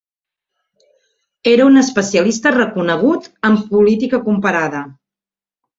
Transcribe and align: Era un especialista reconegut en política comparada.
Era 1.51 1.67
un 1.73 1.77
especialista 1.83 2.55
reconegut 2.57 3.31
en 3.51 3.61
política 3.77 4.25
comparada. 4.29 4.85